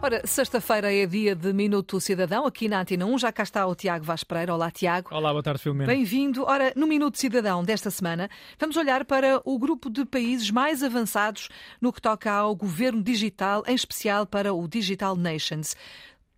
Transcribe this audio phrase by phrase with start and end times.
[0.00, 3.18] Ora, sexta-feira é dia de Minuto Cidadão, aqui na Antena 1.
[3.18, 4.54] Já cá está o Tiago Vaz Pereira.
[4.54, 5.08] Olá, Tiago.
[5.12, 5.92] Olá, boa tarde, Filomena.
[5.92, 6.44] Bem-vindo.
[6.44, 8.28] Ora, no Minuto Cidadão desta semana,
[8.60, 11.48] vamos olhar para o grupo de países mais avançados
[11.80, 15.74] no que toca ao governo digital, em especial para o Digital Nations.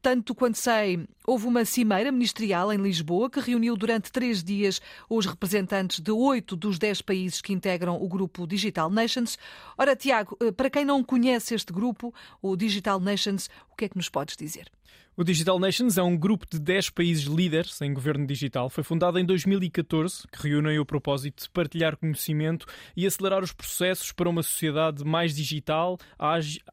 [0.07, 5.27] Tanto quanto sei, houve uma cimeira ministerial em Lisboa que reuniu durante três dias os
[5.27, 9.37] representantes de oito dos dez países que integram o grupo Digital Nations.
[9.77, 13.89] Ora, Tiago, eh, para quem não conhece este grupo, o Digital Nations, o que é
[13.89, 14.71] que nos podes dizer?
[15.19, 18.69] O Digital Nations é um grupo de 10 países líderes em governo digital.
[18.69, 24.13] Foi fundado em 2014, que reúnem o propósito de partilhar conhecimento e acelerar os processos
[24.13, 25.97] para uma sociedade mais digital,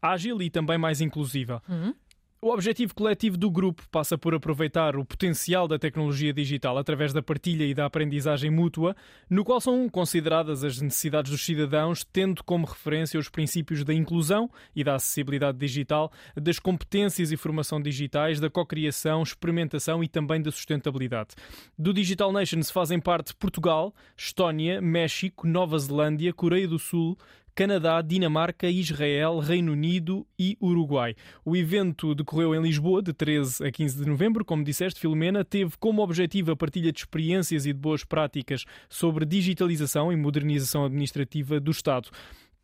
[0.02, 1.64] ágil e também mais inclusiva.
[1.70, 1.96] Uhum.
[2.44, 7.24] O objetivo coletivo do grupo passa por aproveitar o potencial da tecnologia digital através da
[7.24, 8.98] partilha e da aprendizagem mútua,
[9.30, 14.52] no qual são consideradas as necessidades dos cidadãos, tendo como referência os princípios da inclusão
[14.76, 20.52] e da acessibilidade digital, das competências e formação digitais, da cocriação, experimentação e também da
[20.52, 21.36] sustentabilidade.
[21.80, 27.18] Do Digital Nations fazem parte Portugal, Estónia, México, Nova Zelândia, Coreia do Sul,
[27.56, 31.16] Canadá, Dinamarca, Israel, Reino Unido e Uruguai.
[31.46, 35.74] O evento decorreu em Lisboa de 13 a 15 de novembro, como disseste, Filomena, teve
[35.80, 41.60] como objetivo a partilha de experiências e de boas práticas sobre digitalização e modernização administrativa
[41.60, 42.10] do Estado.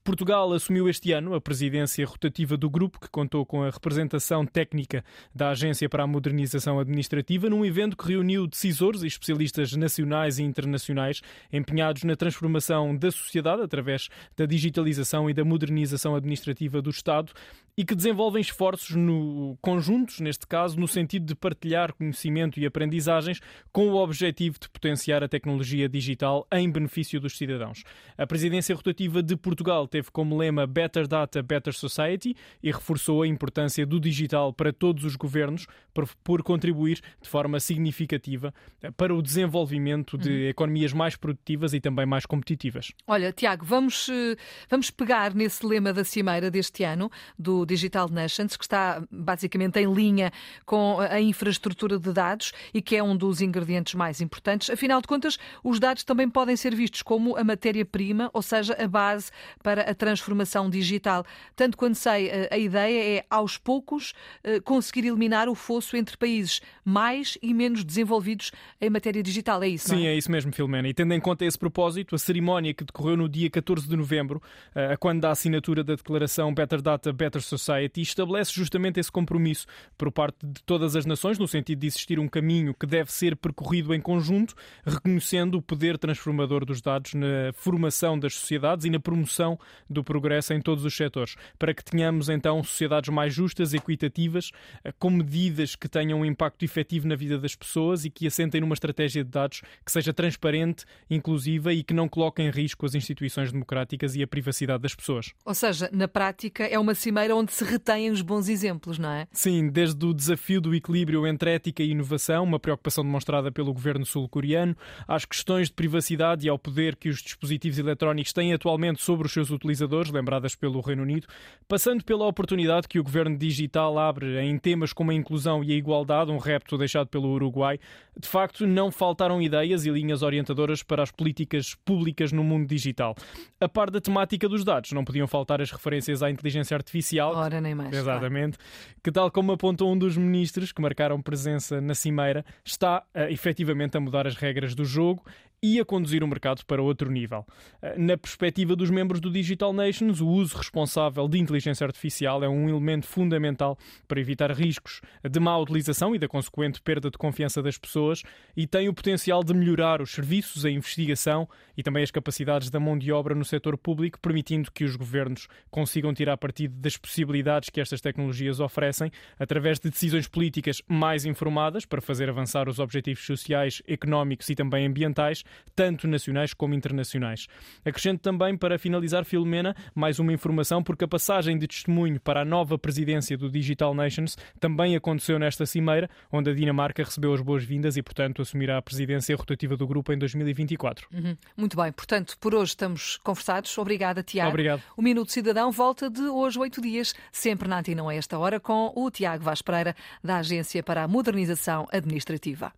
[0.03, 5.03] Portugal assumiu este ano a presidência rotativa do grupo, que contou com a representação técnica
[5.35, 10.43] da Agência para a Modernização Administrativa, num evento que reuniu decisores e especialistas nacionais e
[10.43, 17.33] internacionais empenhados na transformação da sociedade através da digitalização e da modernização administrativa do Estado
[17.79, 23.39] e que desenvolvem esforços no, conjuntos, neste caso, no sentido de partilhar conhecimento e aprendizagens
[23.71, 27.83] com o objetivo de potenciar a tecnologia digital em benefício dos cidadãos.
[28.17, 33.27] A presidência rotativa de Portugal teve como lema Better Data, Better Society e reforçou a
[33.27, 38.53] importância do digital para todos os governos por, por contribuir de forma significativa
[38.95, 40.49] para o desenvolvimento de uhum.
[40.49, 42.91] economias mais produtivas e também mais competitivas.
[43.07, 44.35] Olha, Tiago, vamos, eh,
[44.69, 49.91] vamos pegar nesse lema da Cimeira deste ano, do Digital Nations, que está basicamente em
[49.91, 50.31] linha
[50.65, 54.69] com a infraestrutura de dados e que é um dos ingredientes mais importantes.
[54.69, 58.87] Afinal de contas, os dados também podem ser vistos como a matéria-prima, ou seja, a
[58.87, 59.31] base
[59.63, 61.25] para a transformação digital.
[61.55, 64.13] Tanto quanto sei, a ideia é, aos poucos,
[64.43, 68.51] eh, conseguir eliminar o fosso entre países mais e menos desenvolvidos
[68.81, 69.61] em matéria digital.
[69.63, 70.13] É isso, Sim, é?
[70.13, 70.87] é isso mesmo, Filomena.
[70.87, 74.41] E tendo em conta esse propósito, a cerimónia que decorreu no dia 14 de novembro,
[74.73, 80.11] eh, quando da assinatura da declaração Better Data, Better Society estabelece justamente esse compromisso por
[80.11, 83.93] parte de todas as nações, no sentido de existir um caminho que deve ser percorrido
[83.93, 89.59] em conjunto, reconhecendo o poder transformador dos dados na formação das sociedades e na promoção
[89.89, 94.51] do progresso em todos os setores, para que tenhamos então sociedades mais justas, equitativas,
[94.83, 98.61] eh, com medidas que tenham um impacto efetivo na vida das pessoas e que assentem
[98.61, 102.95] numa estratégia de dados que seja transparente, inclusiva e que não coloque em risco as
[102.95, 105.33] instituições democráticas e a privacidade das pessoas.
[105.43, 109.09] Ou seja, na prática, é uma cimeira onde onde se retêm os bons exemplos, não
[109.09, 109.27] é?
[109.31, 114.05] Sim, desde o desafio do equilíbrio entre ética e inovação, uma preocupação demonstrada pelo governo
[114.05, 114.75] sul-coreano,
[115.07, 119.33] às questões de privacidade e ao poder que os dispositivos eletrónicos têm atualmente sobre os
[119.33, 121.27] seus utilizadores, lembradas pelo Reino Unido,
[121.67, 125.75] passando pela oportunidade que o governo digital abre em temas como a inclusão e a
[125.75, 127.79] igualdade, um repto deixado pelo Uruguai,
[128.17, 133.15] de facto não faltaram ideias e linhas orientadoras para as políticas públicas no mundo digital.
[133.59, 137.59] A par da temática dos dados, não podiam faltar as referências à inteligência artificial, Ora,
[137.61, 137.93] nem mais.
[137.93, 138.57] Exatamente.
[138.57, 138.99] Claro.
[139.03, 143.97] Que, tal como apontou um dos ministros que marcaram presença na Cimeira, está uh, efetivamente
[143.97, 145.23] a mudar as regras do jogo
[145.61, 147.45] e a conduzir o mercado para outro nível.
[147.81, 152.49] Eh, na perspectiva dos membros do Digital Nations, o uso responsável de inteligência artificial é
[152.49, 153.77] um elemento fundamental
[154.07, 158.23] para evitar riscos de má utilização e da consequente perda de confiança das pessoas
[158.55, 162.79] e tem o potencial de melhorar os serviços, a investigação e também as capacidades da
[162.79, 167.69] mão de obra no setor público, permitindo que os governos consigam tirar partido das possibilidades
[167.69, 173.25] que estas tecnologias oferecem através de decisões políticas mais informadas para fazer avançar os objetivos
[173.25, 175.43] sociais, económicos e também ambientais
[175.75, 177.47] tanto nacionais como internacionais.
[177.85, 182.45] Acrescento também, para finalizar, Filomena, mais uma informação, porque a passagem de testemunho para a
[182.45, 187.95] nova presidência do Digital Nations também aconteceu nesta cimeira, onde a Dinamarca recebeu as boas-vindas
[187.97, 191.07] e, portanto, assumirá a presidência rotativa do grupo em 2024.
[191.13, 191.37] Uhum.
[191.55, 193.77] Muito bem, portanto, por hoje estamos conversados.
[193.77, 194.49] Obrigada, Tiago.
[194.49, 194.83] Obrigado.
[194.97, 198.91] O Minuto Cidadão volta de hoje, oito dias, sempre na Antena a esta hora, com
[198.95, 202.71] o Tiago Vaz Pereira, da Agência para a Modernização Administrativa.